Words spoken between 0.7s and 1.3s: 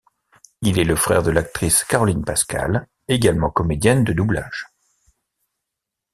est le frère de